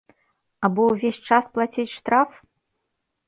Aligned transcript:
Або 0.67 0.81
ўвесь 0.93 1.19
час 1.29 1.49
плаціць 1.57 1.91
штраф? 1.97 2.29